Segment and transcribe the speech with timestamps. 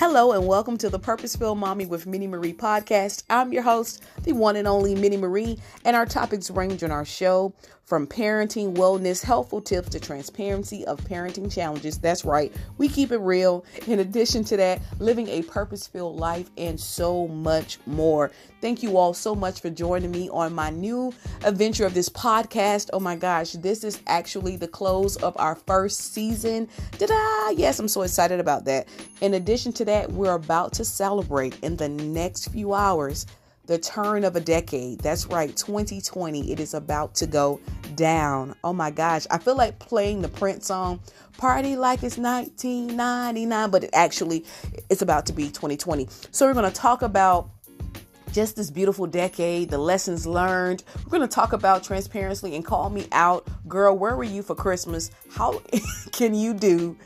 [0.00, 3.22] Hello and welcome to the Purposeful Mommy with Minnie Marie podcast.
[3.28, 7.04] I'm your host, the one and only Minnie Marie, and our topics range on our
[7.04, 7.52] show
[7.84, 11.98] from parenting, wellness, helpful tips to transparency of parenting challenges.
[11.98, 13.66] That's right, we keep it real.
[13.88, 18.30] In addition to that, living a purpose filled life and so much more.
[18.62, 21.12] Thank you all so much for joining me on my new
[21.44, 22.90] adventure of this podcast.
[22.92, 26.68] Oh my gosh, this is actually the close of our first season.
[26.98, 27.50] Ta-da!
[27.50, 28.86] Yes, I'm so excited about that.
[29.20, 33.26] In addition to that, we're about to celebrate in the next few hours
[33.66, 34.98] the turn of a decade.
[34.98, 36.50] That's right, 2020.
[36.50, 37.60] It is about to go
[37.94, 38.54] down.
[38.64, 39.26] Oh my gosh.
[39.30, 41.00] I feel like playing the Prince song,
[41.38, 44.44] Party Like It's 1999, but it actually
[44.88, 46.08] it's about to be 2020.
[46.32, 47.50] So we're going to talk about
[48.32, 50.84] just this beautiful decade, the lessons learned.
[51.04, 53.48] We're going to talk about transparency and call me out.
[53.68, 55.10] Girl, where were you for Christmas?
[55.30, 55.62] How
[56.12, 56.96] can you do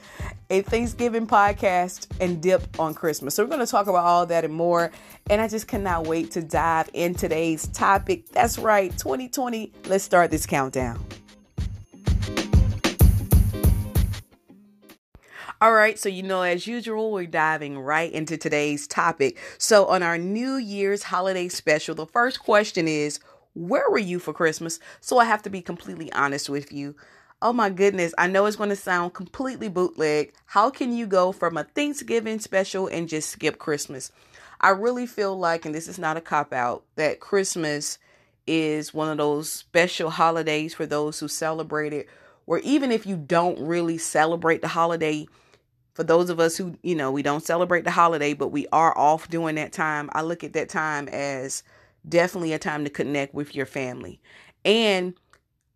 [0.50, 3.34] a Thanksgiving podcast and dip on Christmas?
[3.34, 4.92] So, we're going to talk about all that and more.
[5.30, 8.28] And I just cannot wait to dive in today's topic.
[8.30, 9.72] That's right, 2020.
[9.86, 11.04] Let's start this countdown.
[15.64, 19.38] All right, so you know, as usual, we're diving right into today's topic.
[19.56, 23.18] So, on our New Year's holiday special, the first question is
[23.54, 24.78] Where were you for Christmas?
[25.00, 26.96] So, I have to be completely honest with you.
[27.40, 30.34] Oh my goodness, I know it's going to sound completely bootleg.
[30.44, 34.12] How can you go from a Thanksgiving special and just skip Christmas?
[34.60, 37.98] I really feel like, and this is not a cop out, that Christmas
[38.46, 42.06] is one of those special holidays for those who celebrate it,
[42.44, 45.26] where even if you don't really celebrate the holiday,
[45.94, 48.96] for those of us who, you know, we don't celebrate the holiday, but we are
[48.98, 51.62] off during that time, I look at that time as
[52.06, 54.20] definitely a time to connect with your family.
[54.64, 55.14] And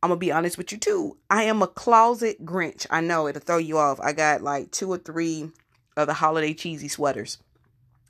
[0.02, 1.16] I'm gonna be honest with you too.
[1.30, 2.86] I am a closet Grinch.
[2.90, 4.00] I know it'll throw you off.
[4.00, 5.50] I got like two or three
[5.96, 7.38] of the holiday cheesy sweaters,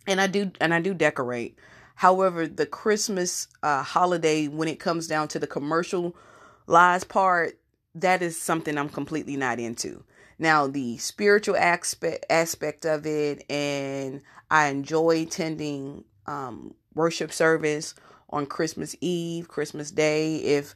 [0.06, 1.58] and I do and I do decorate.
[1.94, 6.14] However, the Christmas uh, holiday, when it comes down to the commercial
[6.66, 7.58] lies part,
[7.94, 10.04] that is something I'm completely not into.
[10.38, 17.94] Now, the spiritual aspect aspect of it, and I enjoy attending um, worship service
[18.30, 20.74] on Christmas Eve, Christmas Day, if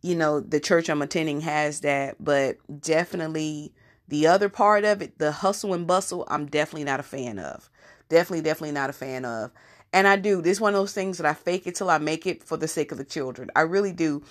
[0.00, 2.16] you know the church I'm attending has that.
[2.18, 3.74] But definitely
[4.08, 7.70] the other part of it, the hustle and bustle, I'm definitely not a fan of.
[8.08, 9.50] Definitely, definitely not a fan of.
[9.92, 10.40] And I do.
[10.40, 12.68] This one of those things that I fake it till I make it for the
[12.68, 13.50] sake of the children.
[13.54, 14.22] I really do.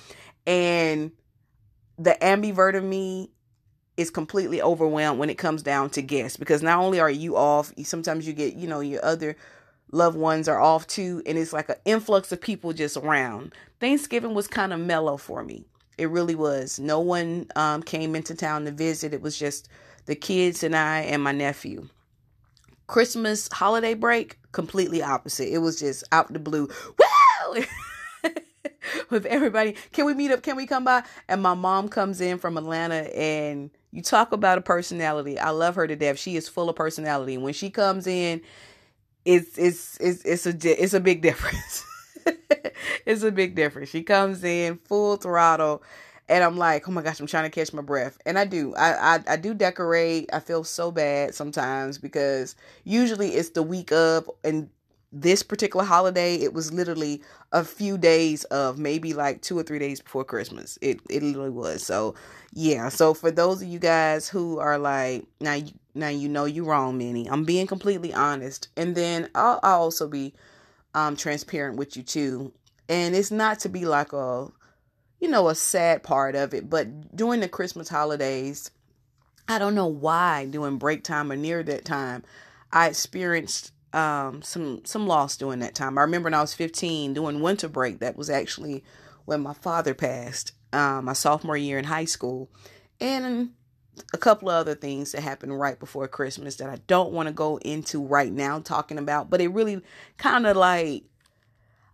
[0.48, 1.12] And
[1.98, 3.32] the ambivert of me
[4.02, 7.72] is completely overwhelmed when it comes down to guests because not only are you off,
[7.84, 9.36] sometimes you get, you know, your other
[9.92, 13.54] loved ones are off too, and it's like an influx of people just around.
[13.80, 15.66] Thanksgiving was kind of mellow for me.
[15.98, 16.80] It really was.
[16.80, 19.14] No one um, came into town to visit.
[19.14, 19.70] It was just
[20.06, 21.88] the kids and I and my nephew.
[22.88, 25.54] Christmas holiday break, completely opposite.
[25.54, 26.68] It was just out the blue.
[26.98, 27.64] Woo!
[29.10, 29.76] with everybody.
[29.92, 30.42] Can we meet up?
[30.42, 31.04] Can we come by?
[31.28, 35.38] And my mom comes in from Atlanta and you talk about a personality.
[35.38, 36.18] I love her to death.
[36.18, 37.38] She is full of personality.
[37.38, 38.42] When she comes in,
[39.26, 41.84] it's it's it's it's a it's a big difference.
[43.06, 43.90] it's a big difference.
[43.90, 45.84] She comes in full throttle
[46.30, 48.18] and I'm like, oh my gosh, I'm trying to catch my breath.
[48.26, 48.74] And I do.
[48.76, 50.30] I, I I do decorate.
[50.32, 54.70] I feel so bad sometimes because usually it's the week of and
[55.12, 59.80] this particular holiday, it was literally a few days of maybe like two or three
[59.80, 60.78] days before Christmas.
[60.82, 61.84] It it literally was.
[61.84, 62.16] So
[62.54, 62.90] yeah.
[62.90, 66.64] So for those of you guys who are like now you now you know you
[66.64, 67.30] wrong, Minnie.
[67.30, 70.34] I'm being completely honest, and then I'll, I'll also be
[70.94, 72.54] um transparent with you too.
[72.88, 74.48] And it's not to be like a
[75.20, 78.72] you know a sad part of it, but during the Christmas holidays,
[79.48, 82.24] I don't know why during break time or near that time,
[82.72, 85.98] I experienced um, some some loss during that time.
[85.98, 88.00] I remember when I was 15 doing winter break.
[88.00, 88.84] That was actually
[89.26, 90.54] when my father passed.
[90.74, 92.50] Um, my sophomore year in high school,
[93.02, 93.52] and
[94.14, 97.34] a couple of other things that happened right before Christmas that I don't want to
[97.34, 99.30] go into right now talking about.
[99.30, 99.82] But it really
[100.18, 101.04] kind of like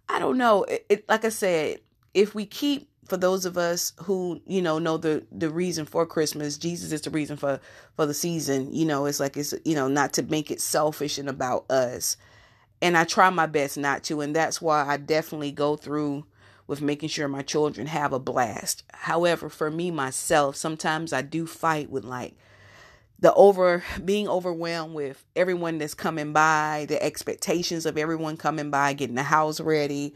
[0.10, 0.64] I don't know.
[0.64, 1.80] It, it like I said,
[2.14, 6.06] if we keep for those of us who you know know the the reason for
[6.06, 7.60] christmas jesus is the reason for
[7.96, 11.18] for the season you know it's like it's you know not to make it selfish
[11.18, 12.18] and about us.
[12.82, 16.26] And i try my best not to and that's why i definitely go through
[16.68, 18.84] with making sure my children have a blast.
[18.94, 22.36] However for me myself sometimes i do fight with like
[23.20, 28.94] the over being overwhelmed with everyone that's coming by the expectations of everyone coming by
[28.94, 30.14] getting the house ready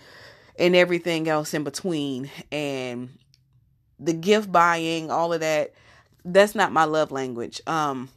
[0.57, 2.29] and everything else in between.
[2.51, 3.09] And
[3.99, 5.73] the gift buying, all of that,
[6.25, 7.61] that's not my love language.
[7.67, 8.09] Um,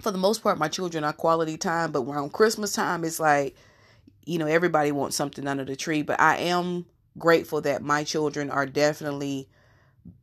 [0.00, 1.92] for the most part, my children are quality time.
[1.92, 3.56] But around Christmas time, it's like,
[4.24, 6.02] you know, everybody wants something under the tree.
[6.02, 6.86] But I am
[7.18, 9.48] grateful that my children are definitely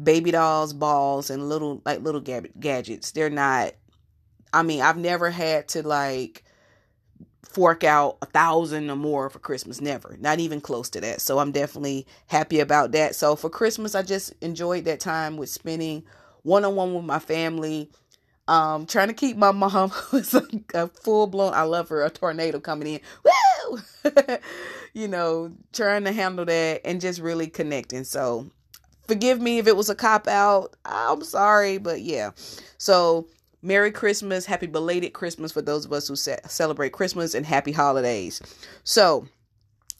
[0.01, 3.11] baby dolls, balls, and little like little gadgets.
[3.11, 3.73] They're not.
[4.51, 6.43] I mean, I've never had to like
[7.49, 9.81] fork out a thousand or more for Christmas.
[9.81, 11.19] Never, not even close to that.
[11.19, 13.15] So I'm definitely happy about that.
[13.15, 16.03] So for Christmas, I just enjoyed that time with spending
[16.43, 17.89] one on one with my family.
[18.47, 20.33] Um, trying to keep my mom was
[20.73, 21.53] a, full blown.
[21.53, 22.03] I love her.
[22.03, 23.01] A tornado coming in.
[23.23, 23.79] Woo!
[24.93, 28.03] you know, trying to handle that and just really connecting.
[28.03, 28.49] So
[29.07, 30.75] forgive me if it was a cop out.
[30.85, 32.31] I'm sorry, but yeah.
[32.77, 33.27] So
[33.61, 38.41] Merry Christmas, happy belated Christmas for those of us who celebrate Christmas, and happy holidays.
[38.83, 39.27] So,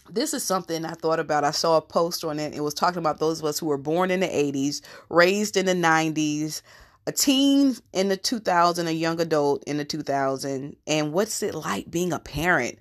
[0.09, 1.43] this is something I thought about.
[1.43, 2.53] I saw a post on it.
[2.53, 5.65] It was talking about those of us who were born in the 80s, raised in
[5.65, 6.61] the 90s,
[7.05, 11.91] a teen in the 2000, a young adult in the 2000, and what's it like
[11.91, 12.79] being a parent?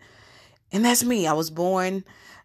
[0.70, 1.26] And that's me.
[1.26, 2.04] I was born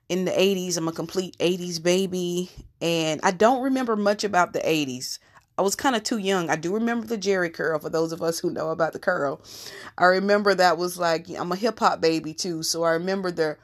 [0.09, 0.77] in the 80s.
[0.77, 2.49] I'm a complete 80s baby,
[2.81, 5.19] and I don't remember much about the 80s.
[5.57, 6.49] I was kind of too young.
[6.49, 9.41] I do remember the Jheri curl for those of us who know about the curl.
[9.97, 13.57] I remember that was like I'm a hip hop baby too, so I remember the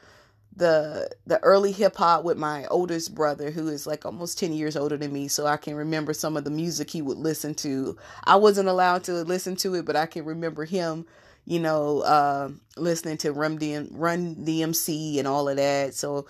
[0.55, 4.75] the the early hip hop with my oldest brother who is like almost 10 years
[4.75, 7.97] older than me, so I can remember some of the music he would listen to.
[8.25, 11.05] I wasn't allowed to listen to it, but I can remember him,
[11.45, 15.95] you know, uh, listening to Run, DM, Run DMC and all of that.
[15.95, 16.27] So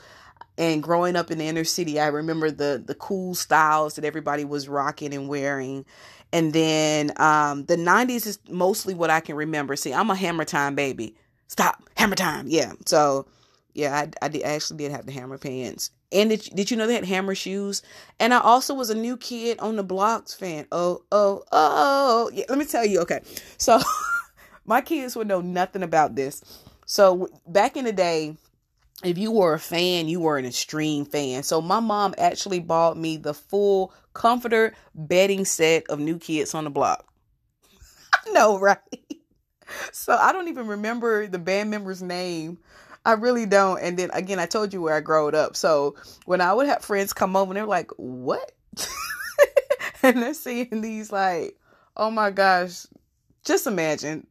[0.60, 4.46] and growing up in the inner city, I remember the the cool styles that everybody
[4.46, 5.86] was rocking and wearing.
[6.32, 9.76] And then um, the 90s is mostly what I can remember.
[9.76, 11.16] See, I'm a hammer time baby.
[11.48, 12.46] Stop, hammer time.
[12.48, 12.74] Yeah.
[12.86, 13.26] So,
[13.74, 15.90] yeah, I, I, did, I actually did have the hammer pants.
[16.12, 17.82] And did, did you know they had hammer shoes?
[18.20, 20.68] And I also was a new kid on the blocks fan.
[20.72, 22.30] Oh, oh, oh.
[22.32, 23.00] Yeah, let me tell you.
[23.00, 23.22] Okay.
[23.58, 23.80] So,
[24.66, 26.44] my kids would know nothing about this.
[26.86, 28.36] So, back in the day,
[29.04, 31.44] if you were a fan, you were an extreme fan.
[31.44, 36.66] So my mom actually bought me the full comforter bedding set of New Kids on
[36.66, 37.06] the Block.
[38.28, 38.78] I know, right?
[39.92, 42.58] So I don't even remember the band member's name.
[43.06, 43.80] I really don't.
[43.80, 45.56] And then again, I told you where I growed up.
[45.56, 48.52] So when I would have friends come over, and they're like, "What?"
[50.04, 51.58] and they're seeing these like,
[51.96, 52.86] "Oh my gosh!"
[53.46, 54.28] Just imagine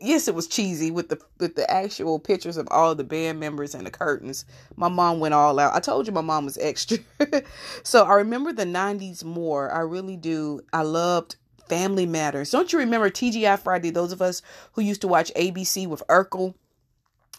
[0.00, 3.74] yes, it was cheesy with the with the actual pictures of all the band members
[3.74, 4.44] and the curtains.
[4.76, 5.74] My mom went all out.
[5.74, 6.98] I told you my mom was extra.
[7.82, 9.72] so I remember the 90s more.
[9.72, 10.60] I really do.
[10.72, 11.36] I loved
[11.68, 12.50] Family Matters.
[12.50, 13.90] Don't you remember TGI Friday?
[13.90, 14.42] Those of us
[14.72, 16.54] who used to watch ABC with Urkel.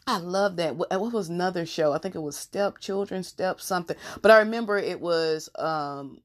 [0.08, 0.76] I love that.
[0.76, 1.94] What, what was another show?
[1.94, 3.96] I think it was Step Children, Step something.
[4.22, 6.22] But I remember it was um,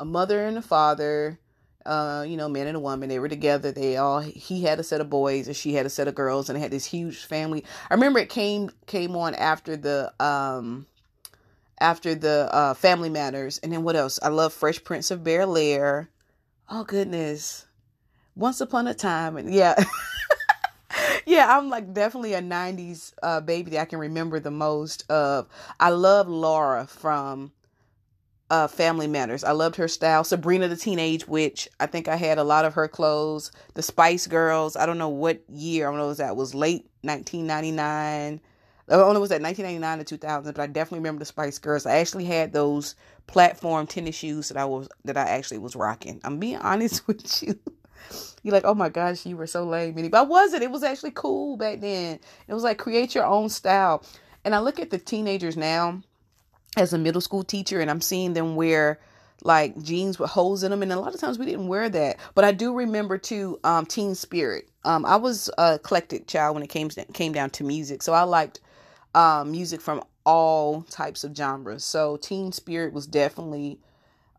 [0.00, 1.38] a mother and a father
[1.86, 3.08] uh, you know, man and a woman.
[3.08, 3.72] They were together.
[3.72, 6.48] They all he had a set of boys and she had a set of girls,
[6.48, 7.64] and they had this huge family.
[7.90, 10.86] I remember it came came on after the um
[11.80, 14.18] after the uh Family Matters, and then what else?
[14.22, 16.08] I love Fresh Prince of Bel Air.
[16.70, 17.66] Oh goodness,
[18.36, 19.82] Once Upon a Time, and yeah.
[21.26, 25.48] yeah, I'm like definitely a 90s uh, baby that I can remember the most of.
[25.80, 27.52] I love Laura from
[28.52, 29.44] uh, Family Matters.
[29.44, 30.24] I loved her style.
[30.24, 31.70] Sabrina the Teenage Witch.
[31.80, 33.50] I think I had a lot of her clothes.
[33.72, 34.76] The Spice Girls.
[34.76, 35.88] I don't know what year.
[35.88, 38.40] I don't know if that was late 1999.
[38.90, 41.86] I know was that 1999 to 2000, but I definitely remember the Spice Girls.
[41.86, 42.94] I actually had those
[43.26, 46.20] platform tennis shoes that I was that I actually was rocking.
[46.22, 47.58] I'm being honest with you.
[48.42, 49.94] You're like, oh my gosh, you were so lame.
[49.94, 50.62] But I wasn't.
[50.62, 52.20] It was actually cool back then.
[52.48, 54.04] It was like create your own style.
[54.44, 56.02] And I look at the teenagers now
[56.76, 58.98] as a middle school teacher and I'm seeing them wear
[59.44, 62.16] like jeans with holes in them and a lot of times we didn't wear that.
[62.34, 64.68] But i do remember too um teen spirit.
[64.84, 68.22] Um i was a eclectic child when it came came down to music so i
[68.22, 68.60] liked
[69.14, 71.84] um music from all types of genres.
[71.84, 73.80] So teen spirit was definitely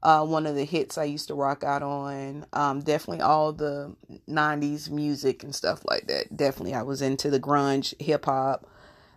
[0.01, 2.45] uh one of the hits i used to rock out on.
[2.53, 3.93] Um definitely all the
[4.29, 6.35] 90s music and stuff like that.
[6.35, 8.65] Definitely i was into the grunge hip hop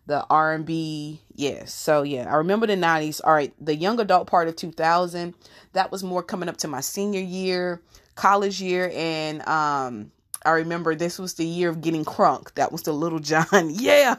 [0.07, 1.21] the R&B.
[1.35, 1.75] Yes.
[1.75, 3.21] So yeah, I remember the 90s.
[3.25, 5.35] All right, the young adult part of 2000,
[5.73, 7.83] that was more coming up to my senior year,
[8.15, 10.11] college year and um
[10.45, 12.55] I remember this was the year of getting crunk.
[12.55, 13.47] That was the Lil Jon.
[13.71, 14.17] Yeah.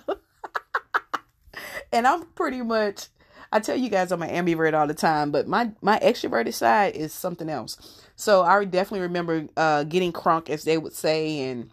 [1.92, 3.08] and I'm pretty much
[3.52, 6.96] I tell you guys I'm an ambivert all the time, but my my extroverted side
[6.96, 8.04] is something else.
[8.16, 11.72] So I definitely remember uh getting crunk as they would say and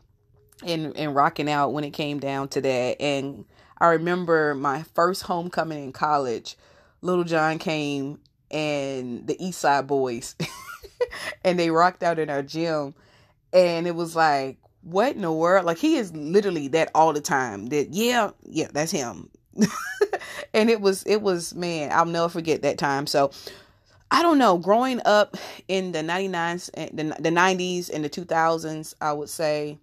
[0.65, 3.45] and and rocking out when it came down to that and
[3.79, 6.57] I remember my first homecoming in college,
[7.03, 10.35] Lil Jon came and the East Side Boyz
[11.45, 12.95] and they rocked out in our gym
[13.53, 15.65] and it was like, what in the world?
[15.65, 17.67] Like he is literally that all the time.
[17.67, 19.31] That yeah, yeah, that's him.
[20.55, 23.07] and it was it was man, I'll never forget that time.
[23.07, 23.31] So
[24.11, 28.95] I don't know, growing up in the 99s eh, the, the 90s and the 2000s,
[29.01, 29.79] I would say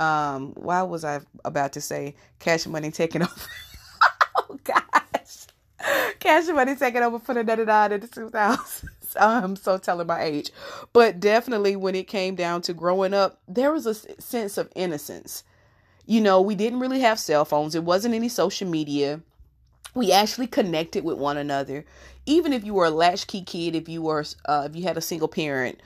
[0.00, 3.32] um why was I about to say cash money taking over?
[4.36, 5.46] oh gosh.
[6.18, 8.84] Cash money taking over for the 99 and the 2000s.
[9.20, 10.50] I'm so telling my age.
[10.92, 15.42] But definitely when it came down to growing up, there was a sense of innocence.
[16.06, 17.74] You know, we didn't really have cell phones.
[17.74, 19.20] It wasn't any social media.
[19.94, 21.84] We actually connected with one another.
[22.26, 25.02] Even if you were a latchkey kid, if you were uh, if you had a
[25.02, 25.80] single parent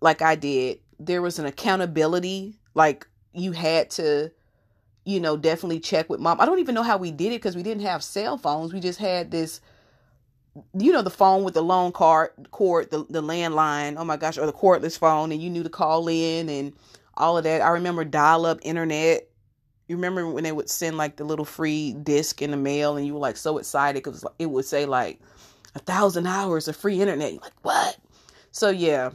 [0.00, 3.06] like I did, there was an accountability like
[3.40, 4.30] you had to
[5.08, 6.38] you know, definitely check with mom.
[6.38, 8.74] I don't even know how we did it because we didn't have cell phones.
[8.74, 9.62] We just had this
[10.78, 14.36] you know the phone with the long card cord the, the landline oh my gosh
[14.38, 16.74] or the cordless phone and you knew to call in and
[17.14, 17.62] all of that.
[17.62, 19.30] I remember dial up internet.
[19.86, 23.06] You remember when they would send like the little free disc in the mail and
[23.06, 25.20] you were like so excited because it would say like
[25.74, 27.32] a thousand hours of free internet.
[27.32, 27.96] You're like what?
[28.50, 29.12] So yeah.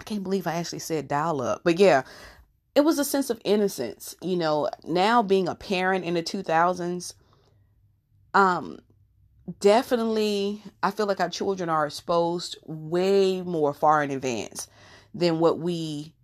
[0.00, 2.02] I can't believe i actually said dial up but yeah
[2.74, 4.68] it was a sense of innocence you know.
[4.84, 7.14] Now being a parent in the 2000s
[8.34, 8.78] um
[9.60, 14.68] definitely i feel like our children are exposed way more far in advance
[15.14, 16.14] than what we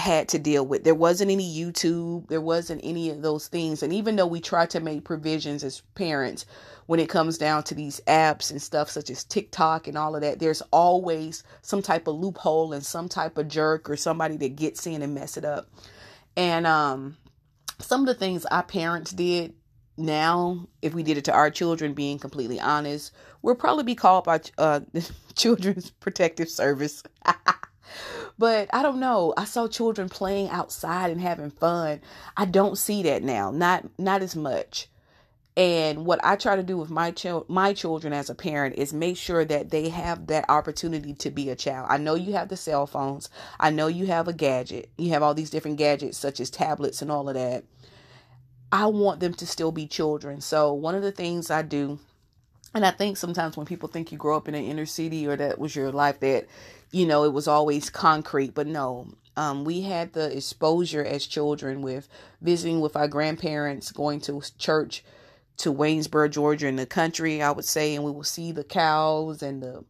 [0.00, 0.84] had to deal with.
[0.84, 3.82] There wasn't any youtube there wasn't any of those things.
[3.82, 6.46] And even though we try to make provisions as parents
[6.86, 10.22] when it comes down to these apps and stuff such as tiktok and all of
[10.22, 14.56] that there's always some type of loophole and some type of jerk or somebody that
[14.56, 15.68] gets in and mess it up.
[16.36, 17.16] And um
[17.78, 19.54] some of the things our parents did
[20.00, 24.24] now, if we did it to our children, being completely honest, we'll probably be called
[24.24, 24.80] by uh,
[25.36, 27.02] Children's Protective Service.
[28.40, 29.34] but I don't know.
[29.38, 32.00] I saw children playing outside and having fun.
[32.36, 33.52] I don't see that now.
[33.52, 34.88] Not not as much.
[35.56, 38.94] And what I try to do with my ch- my children as a parent is
[38.94, 41.88] make sure that they have that opportunity to be a child.
[41.90, 43.30] I know you have the cell phones.
[43.60, 44.90] I know you have a gadget.
[44.98, 47.64] You have all these different gadgets such as tablets and all of that
[48.72, 50.40] I want them to still be children.
[50.40, 51.98] So one of the things I do,
[52.74, 55.36] and I think sometimes when people think you grow up in an inner city or
[55.36, 56.46] that was your life, that
[56.90, 59.08] you know it was always concrete, but no.
[59.36, 62.08] Um, we had the exposure as children with
[62.42, 65.04] visiting with our grandparents, going to church
[65.58, 69.42] to Waynesboro, Georgia, in the country, I would say, and we will see the cows
[69.42, 69.84] and the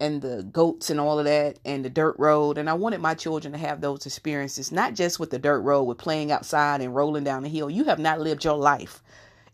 [0.00, 3.14] and the goats and all of that and the dirt road and i wanted my
[3.14, 6.94] children to have those experiences not just with the dirt road with playing outside and
[6.94, 9.02] rolling down the hill you have not lived your life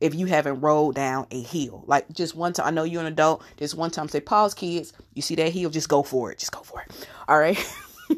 [0.00, 1.84] if you haven't rolled down a hill.
[1.86, 4.92] Like just one time i know you're an adult just one time say pause kids.
[5.14, 7.08] You see that hill just go for it just go for it.
[7.28, 7.58] All right?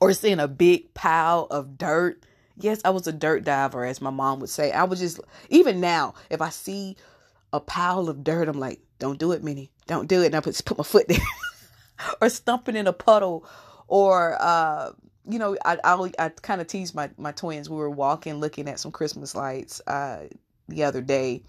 [0.00, 2.24] Or seeing a big pile of dirt.
[2.56, 4.72] Yes i was a dirt diver as my mom would say.
[4.72, 6.96] I was just even now if i see
[7.52, 9.70] a pile of dirt i'm like don't do it minnie.
[9.86, 10.26] Don't do it.
[10.26, 11.18] And I put, put my foot there.
[12.20, 13.46] Or stumping in a puddle.
[13.86, 14.92] Or, uh,
[15.28, 17.68] you know, I, I, I kind of teased my, my twins.
[17.68, 20.24] We were walking, looking at some Christmas lights, uh,
[20.68, 21.42] the other day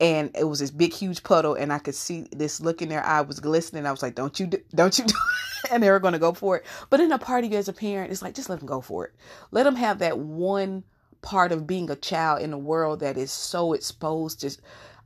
[0.00, 3.04] and it was this big huge puddle and i could see this look in their
[3.04, 3.86] eye was glistening.
[3.86, 5.14] I was like don't you do, don't you do
[5.70, 6.66] and they were going to go for it.
[6.90, 9.12] But in a party as a parent it's like just let them go for it.
[9.50, 10.84] Let them have that one
[11.22, 14.50] part of being a child in a world that is so exposed to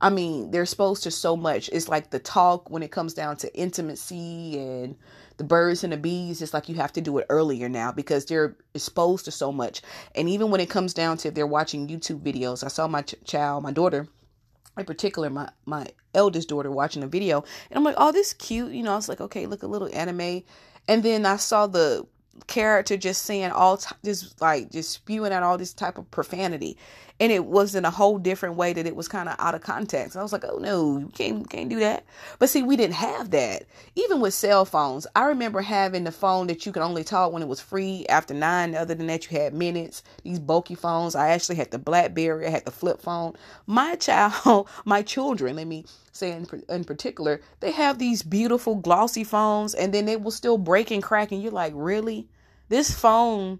[0.01, 1.69] I mean, they're exposed to so much.
[1.73, 4.95] It's like the talk when it comes down to intimacy and
[5.39, 6.41] the birds and the bees.
[6.41, 9.81] It's like you have to do it earlier now because they're exposed to so much.
[10.13, 13.01] And even when it comes down to if they're watching YouTube videos, I saw my
[13.01, 14.07] ch- child, my daughter,
[14.77, 18.73] in particular, my my eldest daughter watching a video, and I'm like, oh, this cute.
[18.73, 20.43] You know, I was like, okay, look a little anime.
[20.87, 22.05] And then I saw the
[22.47, 26.77] character just saying all t- just like just spewing out all this type of profanity
[27.19, 29.61] and it was in a whole different way that it was kind of out of
[29.61, 30.15] context.
[30.15, 32.05] I was like, oh no, you can't can't do that.
[32.39, 33.63] But see, we didn't have that.
[33.95, 37.41] Even with cell phones, I remember having the phone that you could only talk when
[37.41, 38.73] it was free after nine.
[38.73, 40.01] Other than that, you had minutes.
[40.23, 41.15] These bulky phones.
[41.15, 42.47] I actually had the BlackBerry.
[42.47, 43.33] I had the flip phone.
[43.67, 45.85] My child, my children, let me
[46.19, 50.57] say in, in particular, they have these beautiful glossy phones, and then they will still
[50.57, 52.27] break and crack, and you're like, really?
[52.69, 53.59] This phone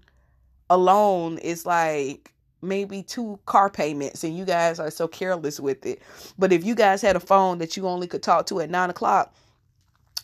[0.68, 6.00] alone is like maybe two car payments and you guys are so careless with it.
[6.38, 8.90] But if you guys had a phone that you only could talk to at nine
[8.90, 9.34] o'clock,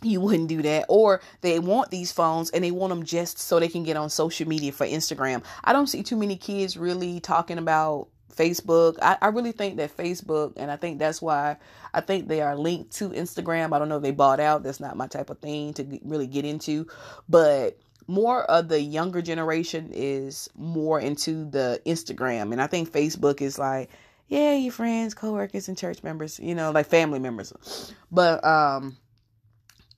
[0.03, 0.85] you wouldn't do that.
[0.89, 4.11] Or they want these phones and they want them just so they can get on
[4.11, 5.43] social media for Instagram.
[5.65, 8.99] I don't see too many kids really talking about Facebook.
[9.01, 11.57] I, I really think that Facebook, and I think that's why
[11.95, 13.73] I think they are linked to Instagram.
[13.73, 14.63] I don't know if they bought out.
[14.63, 16.87] That's not my type of thing to really get into.
[17.29, 23.41] But more of the younger generation is more into the Instagram, and I think Facebook
[23.41, 23.91] is like,
[24.29, 27.93] yeah, your friends, coworkers, and church members, you know, like family members.
[28.11, 28.97] But um,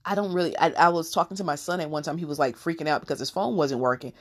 [0.05, 0.57] I don't really.
[0.57, 2.17] I, I was talking to my son at one time.
[2.17, 4.13] He was like freaking out because his phone wasn't working.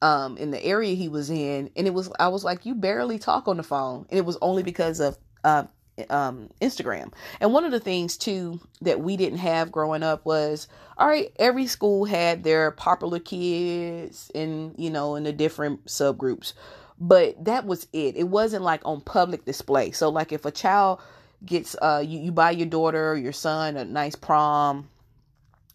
[0.00, 3.18] Um, in the area he was in, and it was I was like, you barely
[3.18, 5.64] talk on the phone, and it was only because of uh,
[6.10, 7.12] um, Instagram.
[7.40, 11.32] And one of the things too that we didn't have growing up was all right,
[11.38, 16.52] every school had their popular kids and you know in the different subgroups.
[17.00, 18.16] But that was it.
[18.16, 19.92] It wasn't like on public display.
[19.92, 21.00] So like if a child
[21.44, 24.88] gets uh you, you buy your daughter or your son a nice prom,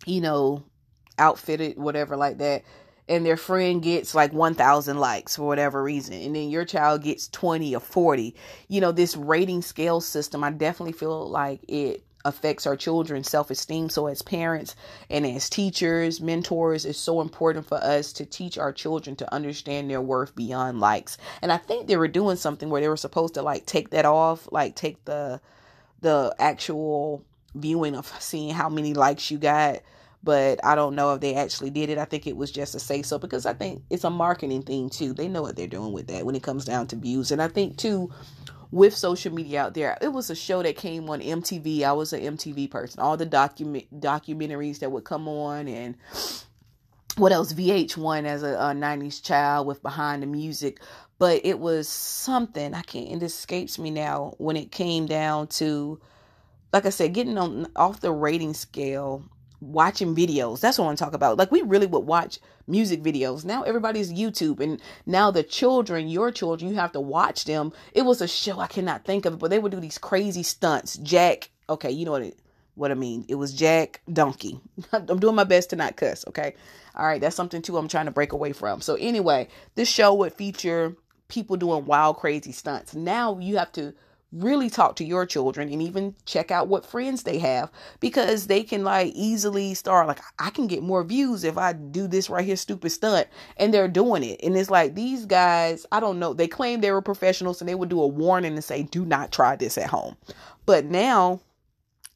[0.06, 0.64] you know,
[1.18, 2.64] outfitted, whatever like that
[3.08, 7.28] and their friend gets like 1000 likes for whatever reason and then your child gets
[7.30, 8.36] 20 or 40
[8.68, 13.90] you know this rating scale system i definitely feel like it affects our children's self-esteem.
[13.90, 14.76] So as parents
[15.10, 19.90] and as teachers mentors it's so important for us to teach our children to understand
[19.90, 21.18] their worth beyond likes.
[21.42, 24.06] And i think they were doing something where they were supposed to like take that
[24.06, 25.42] off like take the
[26.02, 27.24] the actual
[27.56, 29.82] viewing of seeing how many likes you got
[30.24, 31.98] but I don't know if they actually did it.
[31.98, 34.90] I think it was just a say so because I think it's a marketing thing
[34.90, 35.14] too.
[35.14, 37.32] They know what they're doing with that when it comes down to views.
[37.32, 38.10] And I think too,
[38.72, 41.84] with social media out there, it was a show that came on MTV.
[41.84, 43.02] I was an MTV person.
[43.02, 45.96] All the document documentaries that would come on and
[47.18, 47.54] what else?
[47.54, 50.80] VH1 as a, a 90s child with Behind the Music.
[51.20, 56.00] But it was something, I can't, it escapes me now when it came down to,
[56.72, 59.24] like I said, getting on off the rating scale
[59.64, 60.60] watching videos.
[60.60, 61.38] That's what I want to talk about.
[61.38, 63.46] Like we really would watch music videos.
[63.46, 67.72] Now everybody's YouTube and now the children, your children, you have to watch them.
[67.94, 70.44] It was a show I cannot think of it, but they would do these crazy
[70.44, 70.98] stunts.
[70.98, 72.40] Jack, okay, you know what it,
[72.76, 73.26] what I mean.
[73.28, 74.60] It was Jack Donkey.
[74.92, 76.56] I'm doing my best to not cuss, okay?
[76.96, 78.82] All right, that's something too I'm trying to break away from.
[78.82, 80.96] So anyway, this show would feature
[81.28, 82.94] people doing wild crazy stunts.
[82.94, 83.94] Now you have to
[84.34, 88.64] really talk to your children and even check out what friends they have because they
[88.64, 92.46] can like easily start like I can get more views if I do this right
[92.46, 94.40] here stupid stunt and they're doing it.
[94.44, 97.76] And it's like these guys I don't know they claim they were professionals and they
[97.76, 100.18] would do a warning and say do not try this at home.
[100.66, 101.42] But now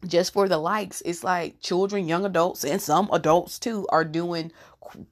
[0.05, 4.51] just for the likes it's like children young adults and some adults too are doing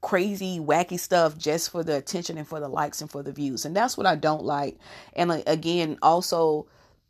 [0.00, 3.64] crazy wacky stuff just for the attention and for the likes and for the views.
[3.64, 4.78] And that's what I don't like.
[5.14, 6.66] And like, again also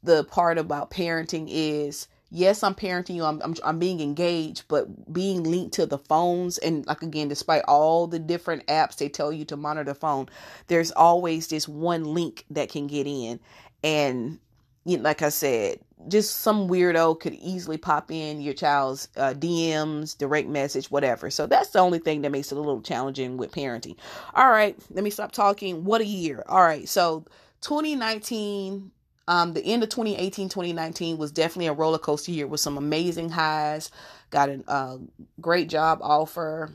[0.07, 5.13] the part about parenting is yes i'm parenting you I'm, I'm, I'm being engaged but
[5.13, 9.33] being linked to the phones and like again despite all the different apps they tell
[9.33, 10.29] you to monitor the phone
[10.69, 13.41] there's always this one link that can get in.
[13.83, 14.39] And
[14.85, 19.33] you know, like i said just some weirdo could easily pop in your child's uh,
[19.33, 21.31] dms direct message whatever.
[21.31, 23.97] So that's the only thing that makes it a little challenging with parenting.
[24.35, 25.85] All right let me stop talking.
[25.85, 26.45] What a year.
[26.49, 27.25] All right so
[27.63, 28.93] 2019
[29.29, 33.31] um, the end of 2018, 2019 was definitely a roller coaster year with some amazing
[33.31, 33.91] highs.
[34.31, 34.99] Got a uh,
[35.41, 36.73] great job offer.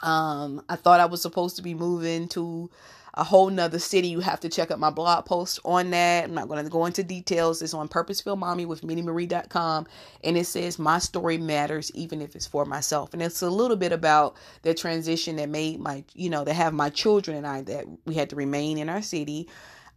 [0.00, 2.70] Um, I thought I was supposed to be moving to
[3.14, 4.08] a whole nother city.
[4.08, 6.24] You have to check out my blog post on that.
[6.24, 7.62] I'm not going to go into details.
[7.62, 9.86] It's on Purposeful Mommy with MinnieMarie.com.
[10.22, 13.14] And it says, My story matters, even if it's for myself.
[13.14, 16.74] And it's a little bit about the transition that made my, you know, that have
[16.74, 19.48] my children and I that we had to remain in our city.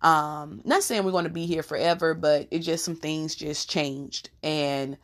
[0.02, 3.70] Um, not saying we're going to be here forever, but it just some things just
[3.70, 4.30] changed.
[4.44, 4.98] And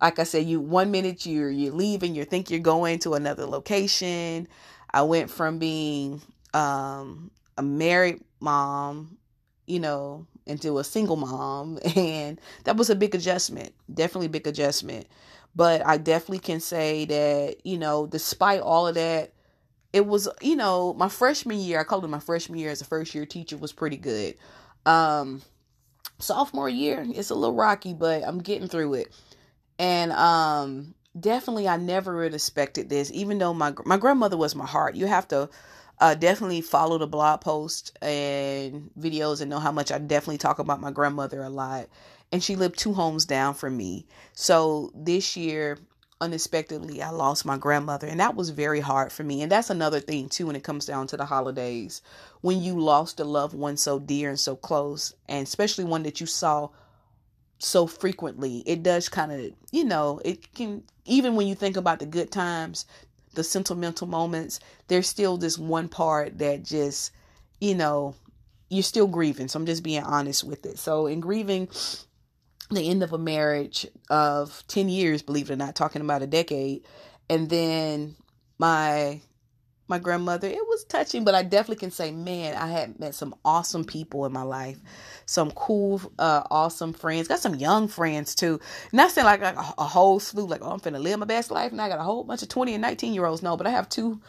[0.00, 3.46] like I said, you one minute you're you're leaving, you think you're going to another
[3.46, 4.48] location.
[4.92, 6.22] I went from being
[6.54, 9.18] um, a married mom,
[9.66, 13.74] you know, into a single mom, and that was a big adjustment.
[13.92, 15.06] Definitely big adjustment.
[15.56, 19.32] But I definitely can say that, you know, despite all of that,
[19.92, 22.84] it was you know my freshman year i called it my freshman year as a
[22.84, 24.34] first year teacher was pretty good.
[24.86, 25.42] Um
[26.20, 29.14] sophomore year it's a little rocky but i'm getting through it.
[29.78, 34.66] And um definitely i never had expected this even though my my grandmother was my
[34.66, 34.94] heart.
[34.94, 35.48] You have to
[36.00, 40.58] uh, definitely follow the blog post and videos and know how much i definitely talk
[40.60, 41.88] about my grandmother a lot.
[42.30, 44.06] And she lived two homes down from me.
[44.32, 45.78] So this year
[46.20, 50.00] unexpectedly I lost my grandmother and that was very hard for me and that's another
[50.00, 52.02] thing too when it comes down to the holidays.
[52.40, 56.20] When you lost a loved one so dear and so close and especially one that
[56.20, 56.70] you saw
[57.58, 61.98] so frequently it does kind of you know it can even when you think about
[61.98, 62.86] the good times
[63.34, 67.10] the sentimental moments there's still this one part that just
[67.60, 68.14] you know
[68.70, 70.78] you're still grieving so I'm just being honest with it.
[70.78, 71.68] So in grieving
[72.70, 76.26] the end of a marriage of 10 years, believe it or not, talking about a
[76.26, 76.84] decade.
[77.30, 78.16] And then
[78.58, 79.20] my
[79.88, 80.46] my grandmother.
[80.46, 84.26] It was touching, but I definitely can say, man, I had met some awesome people
[84.26, 84.78] in my life,
[85.26, 87.28] some cool, uh, awesome friends.
[87.28, 88.60] Got some young friends too.
[88.92, 91.72] Not saying like a, a whole slew, like oh, I'm finna live my best life,
[91.72, 93.42] and I got a whole bunch of twenty and nineteen year olds.
[93.42, 94.20] No, but I have two,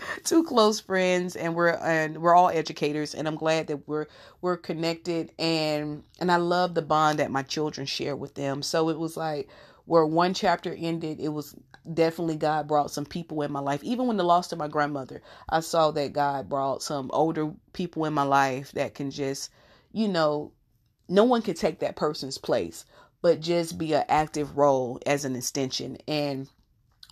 [0.24, 4.06] two close friends, and we're and we're all educators, and I'm glad that we're
[4.40, 8.62] we're connected, and and I love the bond that my children share with them.
[8.62, 9.48] So it was like
[9.84, 11.54] where one chapter ended, it was
[11.92, 13.82] definitely God brought some people in my life.
[13.82, 18.04] Even when the loss of my grandmother, I saw that God brought some older people
[18.04, 19.50] in my life that can just,
[19.92, 20.52] you know,
[21.08, 22.84] no one can take that person's place,
[23.20, 25.98] but just be an active role as an extension.
[26.06, 26.48] And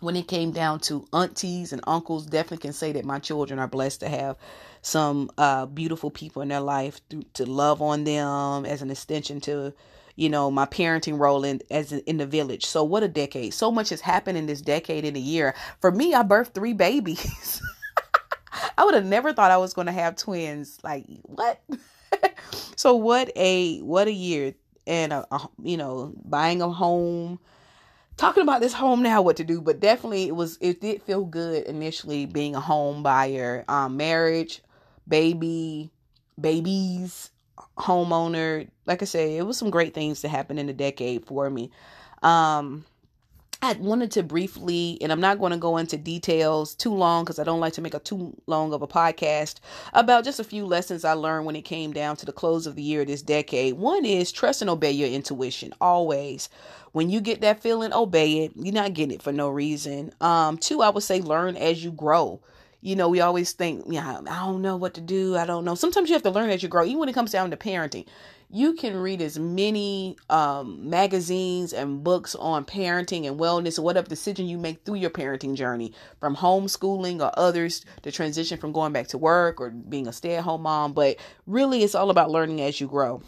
[0.01, 3.69] when it came down to aunties and uncles, definitely can say that my children are
[3.69, 4.37] blessed to have
[4.83, 9.41] some uh, beautiful people in their life to, to love on them as an extension
[9.43, 9.73] to
[10.17, 12.67] you know my parenting role in as in the village.
[12.67, 13.55] So what a decade.
[13.55, 15.55] So much has happened in this decade in a year.
[15.81, 17.63] For me i birthed three babies.
[18.79, 20.79] I would have never thought i was going to have twins.
[20.83, 21.61] Like what?
[22.77, 24.55] So what a what a year.
[24.87, 27.39] And a, a, you know buying a home
[28.17, 31.25] talking about this home now what to do but definitely it was it did feel
[31.25, 34.63] good initially being a home buyer um marriage
[35.09, 35.91] baby
[36.41, 37.31] babies
[37.81, 38.69] homeowner.
[38.87, 41.71] Like I say, it was some great things that happened in the decade for me.
[42.23, 42.85] Um,
[43.63, 47.39] I wanted to briefly, and I'm not going to go into details too long because
[47.39, 49.57] I don't like to make a too long of a podcast
[49.93, 52.75] about just a few lessons I learned when it came down to the close of
[52.75, 53.75] the year this decade.
[53.75, 56.49] One is trust and obey your intuition always.
[56.93, 58.53] When you get that feeling, obey it.
[58.57, 60.13] You're not getting it for no reason.
[60.23, 62.41] Um, two, I would say learn as you grow
[62.83, 65.37] you know, we always think, yeah, I don't know what to do.
[65.37, 65.75] I don't know.
[65.75, 68.07] Sometimes you have to learn as you grow, even when it comes down to parenting.
[68.53, 74.09] You can read as many um, magazines and books on parenting and wellness or whatever
[74.09, 78.93] decision you make through your parenting journey, from homeschooling or others to transition from going
[78.93, 80.95] back to work or being a stay at home mom.
[80.95, 83.23] But really, it's all about learning as you grow.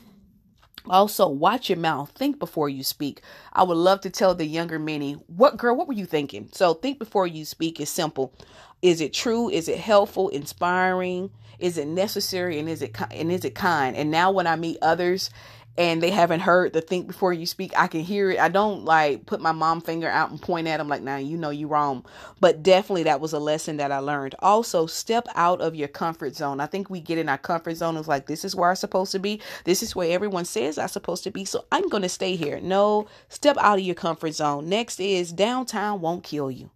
[0.90, 2.10] Also, watch your mouth.
[2.10, 3.22] Think before you speak.
[3.52, 6.48] I would love to tell the younger Minnie, what girl, what were you thinking?
[6.52, 8.34] So, think before you speak is simple.
[8.82, 9.48] Is it true?
[9.48, 11.30] Is it helpful, inspiring?
[11.62, 13.96] Is it necessary and is it and is it kind?
[13.96, 15.30] And now when I meet others
[15.78, 18.38] and they haven't heard the think before you speak, I can hear it.
[18.38, 21.22] I don't like put my mom finger out and point at them like, now nah,
[21.22, 22.04] you know you wrong.
[22.40, 24.34] But definitely that was a lesson that I learned.
[24.40, 26.60] Also, step out of your comfort zone.
[26.60, 29.18] I think we get in our comfort zone like, this is where I'm supposed to
[29.18, 29.40] be.
[29.64, 31.44] This is where everyone says I'm supposed to be.
[31.44, 32.60] So I'm going to stay here.
[32.60, 34.68] No, step out of your comfort zone.
[34.68, 36.70] Next is downtown won't kill you.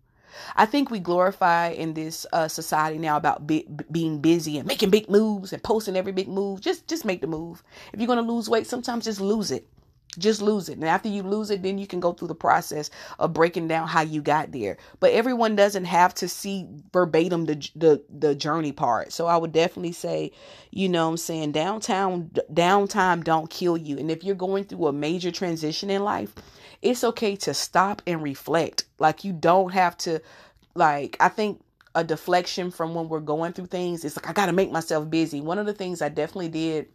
[0.56, 4.90] I think we glorify in this uh, society now about be- being busy and making
[4.90, 6.60] big moves and posting every big move.
[6.60, 7.62] Just just make the move.
[7.92, 9.66] If you're going to lose weight, sometimes just lose it.
[10.18, 10.78] Just lose it.
[10.78, 13.86] And after you lose it, then you can go through the process of breaking down
[13.86, 14.78] how you got there.
[14.98, 19.12] But everyone doesn't have to see verbatim the the, the journey part.
[19.12, 20.32] So I would definitely say,
[20.70, 23.98] you know I'm saying, downtown downtime don't kill you.
[23.98, 26.34] And if you're going through a major transition in life,
[26.82, 28.84] it's okay to stop and reflect.
[28.98, 30.20] Like you don't have to
[30.74, 31.60] like I think
[31.94, 34.04] a deflection from when we're going through things.
[34.04, 35.40] It's like I got to make myself busy.
[35.40, 36.88] One of the things I definitely did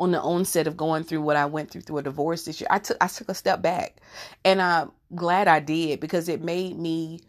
[0.00, 2.68] on the onset of going through what I went through through a divorce this year,
[2.70, 3.96] I took I took a step back,
[4.44, 7.20] and I'm glad I did because it made me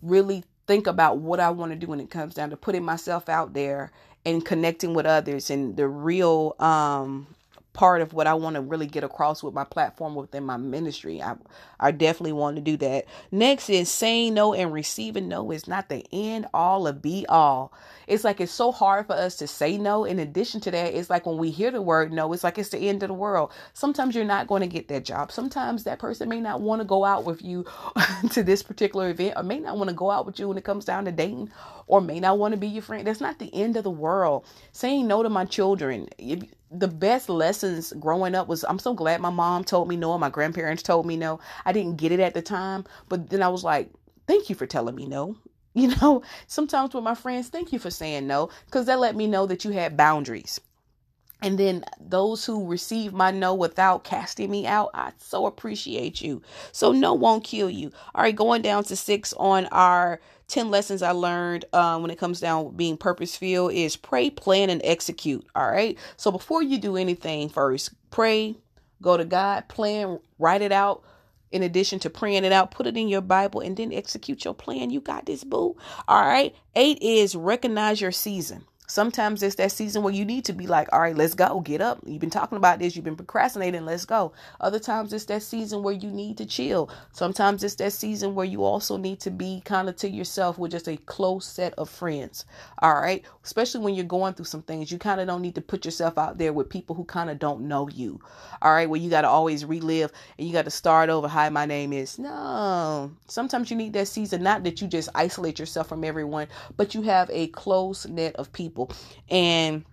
[0.00, 3.28] really think about what I want to do when it comes down to putting myself
[3.28, 3.90] out there
[4.24, 7.26] and connecting with others and the real um
[7.72, 11.22] part of what I want to really get across with my platform within my ministry.
[11.22, 11.36] I
[11.80, 13.06] I definitely want to do that.
[13.30, 17.72] Next is saying no and receiving no is not the end all of be all.
[18.06, 20.04] It's like it's so hard for us to say no.
[20.04, 22.70] In addition to that, it's like when we hear the word no, it's like it's
[22.70, 23.52] the end of the world.
[23.74, 25.32] Sometimes you're not going to get that job.
[25.32, 27.64] Sometimes that person may not want to go out with you
[28.32, 30.64] to this particular event or may not want to go out with you when it
[30.64, 31.50] comes down to dating
[31.86, 33.06] or may not want to be your friend.
[33.06, 34.46] That's not the end of the world.
[34.72, 39.20] Saying no to my children, if, the best lessons growing up was I'm so glad
[39.20, 41.38] my mom told me no, my grandparents told me no.
[41.64, 43.90] I didn't get it at the time, but then I was like,
[44.26, 45.36] thank you for telling me no.
[45.74, 49.26] You know, sometimes with my friends, thank you for saying no, because that let me
[49.26, 50.60] know that you had boundaries.
[51.42, 56.40] And then those who receive my no without casting me out, I so appreciate you.
[56.70, 57.90] So no won't kill you.
[58.14, 62.18] All right, going down to six on our 10 lessons I learned um, when it
[62.18, 65.44] comes down being purpose filled is pray, plan, and execute.
[65.54, 65.98] All right.
[66.16, 68.56] So before you do anything, first pray,
[69.00, 71.02] go to God, plan, write it out.
[71.50, 74.54] In addition to praying it out, put it in your Bible and then execute your
[74.54, 74.90] plan.
[74.90, 75.76] You got this, boo.
[76.08, 76.54] All right.
[76.74, 78.64] Eight is recognize your season.
[78.92, 81.80] Sometimes it's that season where you need to be like, all right, let's go, get
[81.80, 82.00] up.
[82.04, 84.34] You've been talking about this, you've been procrastinating, let's go.
[84.60, 86.90] Other times it's that season where you need to chill.
[87.10, 90.72] Sometimes it's that season where you also need to be kind of to yourself with
[90.72, 92.44] just a close set of friends.
[92.82, 93.24] All right.
[93.42, 96.18] Especially when you're going through some things, you kind of don't need to put yourself
[96.18, 98.20] out there with people who kind of don't know you.
[98.60, 98.90] All right.
[98.90, 101.28] Where you got to always relive and you got to start over.
[101.28, 102.18] Hi, my name is.
[102.18, 103.10] No.
[103.26, 107.00] Sometimes you need that season, not that you just isolate yourself from everyone, but you
[107.00, 108.81] have a close net of people.
[109.28, 109.84] And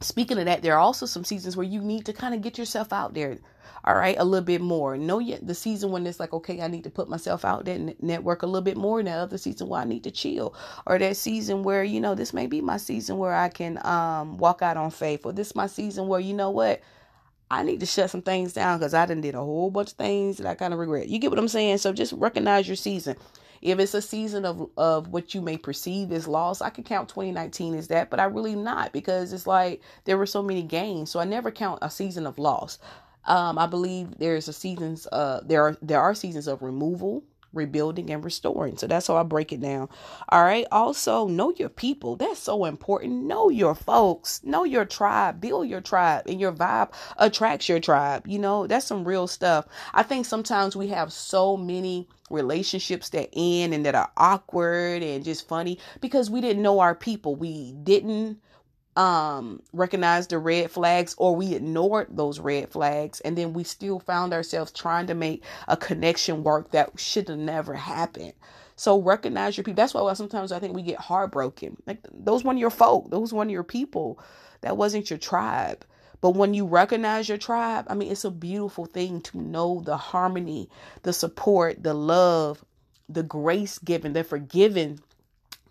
[0.00, 2.58] speaking of that, there are also some seasons where you need to kind of get
[2.58, 3.38] yourself out there.
[3.84, 4.96] All right, a little bit more.
[4.96, 7.74] Know yet the season when it's like, okay, I need to put myself out there
[7.74, 9.02] and network a little bit more.
[9.02, 10.54] Now, other season where I need to chill,
[10.86, 14.38] or that season where you know this may be my season where I can um
[14.38, 16.80] walk out on faith, or this is my season where you know what
[17.50, 19.96] I need to shut some things down because I done did a whole bunch of
[19.98, 21.08] things that I kind of regret.
[21.08, 21.78] You get what I'm saying?
[21.78, 23.16] So just recognize your season.
[23.62, 27.08] If it's a season of of what you may perceive as loss, I could count
[27.08, 31.10] 2019 as that, but I really not because it's like there were so many gains.
[31.10, 32.78] So I never count a season of loss.
[33.24, 35.06] Um, I believe there's a seasons.
[35.06, 38.76] Uh, there are there are seasons of removal rebuilding and restoring.
[38.76, 39.88] So that's how I break it down.
[40.28, 40.66] All right.
[40.72, 42.16] Also, know your people.
[42.16, 43.24] That's so important.
[43.24, 44.42] Know your folks.
[44.44, 45.40] Know your tribe.
[45.40, 46.24] Build your tribe.
[46.26, 48.26] And your vibe attracts your tribe.
[48.26, 49.66] You know, that's some real stuff.
[49.94, 55.24] I think sometimes we have so many relationships that end and that are awkward and
[55.24, 57.36] just funny because we didn't know our people.
[57.36, 58.40] We didn't
[58.96, 63.20] um recognize the red flags or we ignored those red flags.
[63.20, 67.38] And then we still found ourselves trying to make a connection work that should have
[67.38, 68.34] never happened.
[68.76, 71.76] So recognize your people that's why sometimes i think we get heartbroken.
[71.86, 73.10] Like those one of your folk.
[73.10, 74.18] Those one of your people.
[74.60, 75.84] That wasn't your tribe.
[76.20, 79.96] But when you recognize your tribe i mean it's a beautiful thing to know the
[79.96, 80.68] harmony
[81.02, 82.64] the support the love
[83.08, 85.00] the grace given the forgiving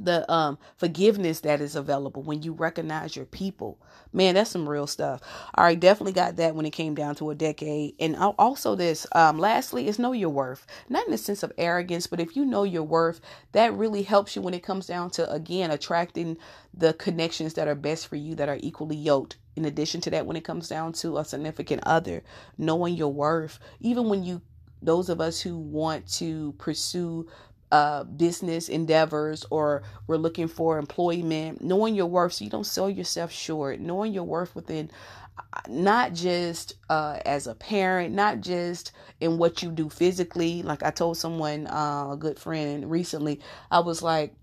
[0.03, 3.79] the um forgiveness that is available when you recognize your people.
[4.11, 5.21] Man that's some real stuff.
[5.55, 7.93] All right definitely got that when it came down to a decade.
[7.99, 10.65] And also this um lastly is know your worth.
[10.89, 14.35] Not in the sense of arrogance but if you know your worth that really helps
[14.35, 16.37] you when it comes down to again attracting
[16.73, 19.37] the connections that are best for you that are equally yoked.
[19.55, 22.23] In addition to that when it comes down to a significant other
[22.57, 23.59] knowing your worth.
[23.79, 24.41] Even when you
[24.81, 27.27] those of us who want to pursue
[27.71, 32.89] uh, business endeavors or we're looking for employment, knowing your worth so you don't sell
[32.89, 34.91] yourself short, knowing your worth within
[35.37, 40.63] uh, not just uh, as a parent, not just in what you do physically.
[40.63, 44.33] Like I told someone, uh, a good friend recently, I was like,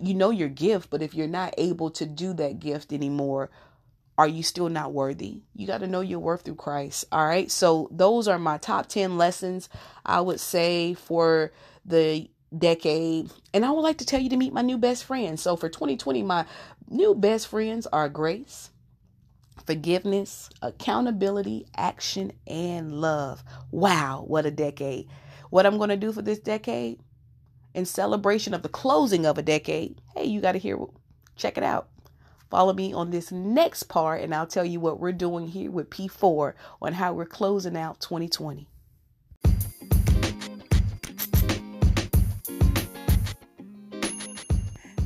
[0.00, 3.50] you know your gift, but if you're not able to do that gift anymore,
[4.16, 5.42] are you still not worthy?
[5.54, 7.04] You got to know your worth through Christ.
[7.10, 7.50] All right.
[7.50, 9.68] So those are my top 10 lessons
[10.06, 11.52] I would say for
[11.84, 13.30] the decade.
[13.52, 15.42] And I would like to tell you to meet my new best friends.
[15.42, 16.46] So for 2020, my
[16.88, 18.70] new best friends are grace,
[19.66, 23.42] forgiveness, accountability, action, and love.
[23.70, 25.08] Wow, what a decade.
[25.50, 27.00] What I'm going to do for this decade
[27.74, 30.00] in celebration of the closing of a decade.
[30.14, 30.78] Hey, you got to hear,
[31.36, 31.88] check it out.
[32.50, 35.90] Follow me on this next part, and I'll tell you what we're doing here with
[35.90, 38.68] P4 on how we're closing out 2020.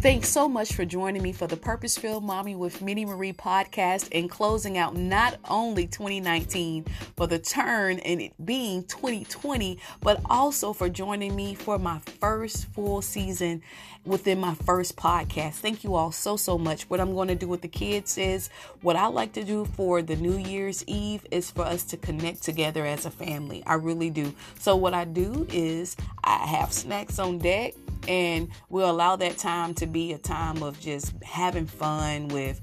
[0.08, 4.08] Thanks so much for joining me for the Purpose Filled Mommy with Minnie Marie podcast
[4.10, 10.72] and closing out not only 2019 for the turn and it being 2020, but also
[10.72, 13.60] for joining me for my first full season
[14.06, 15.56] within my first podcast.
[15.56, 16.84] Thank you all so, so much.
[16.84, 18.48] What I'm going to do with the kids is
[18.80, 22.42] what I like to do for the New Year's Eve is for us to connect
[22.42, 23.62] together as a family.
[23.66, 24.32] I really do.
[24.58, 27.74] So, what I do is I have snacks on deck
[28.06, 32.60] and we'll allow that time to be a time of just having fun with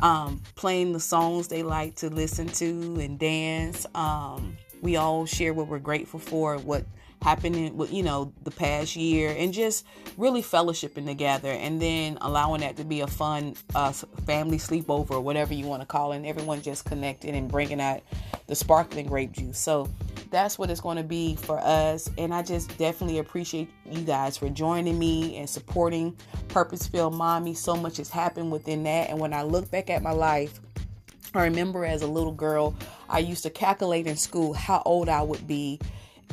[0.00, 3.86] um, playing the songs they like to listen to and dance.
[3.94, 6.84] Um, we all share what we're grateful for, what
[7.24, 9.86] happened in what you know the past year and just
[10.18, 13.90] really fellowshipping together and then allowing that to be a fun uh,
[14.26, 17.80] family sleepover or whatever you want to call it and everyone just connecting and bringing
[17.80, 18.02] out
[18.46, 19.88] the sparkling grape juice so
[20.34, 24.36] that's what it's going to be for us and i just definitely appreciate you guys
[24.36, 26.16] for joining me and supporting
[26.48, 30.02] purpose filled mommy so much has happened within that and when i look back at
[30.02, 30.60] my life
[31.36, 32.76] I remember as a little girl,
[33.08, 35.80] I used to calculate in school how old I would be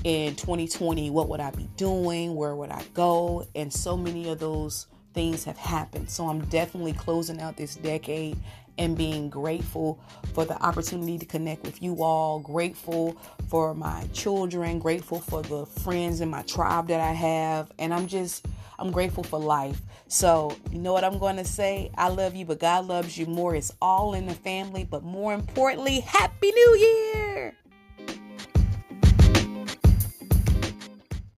[0.04, 2.36] in 2020 what would I be doing?
[2.36, 3.48] Where would I go?
[3.56, 6.10] And so many of those things have happened.
[6.10, 8.38] So I'm definitely closing out this decade
[8.82, 10.00] and being grateful
[10.34, 13.16] for the opportunity to connect with you all, grateful
[13.48, 17.72] for my children, grateful for the friends in my tribe that I have.
[17.78, 18.44] And I'm just
[18.80, 19.80] I'm grateful for life.
[20.08, 21.92] So, you know what I'm going to say?
[21.96, 23.54] I love you, but God loves you more.
[23.54, 24.84] It's all in the family.
[24.84, 27.54] But more importantly, Happy New Year!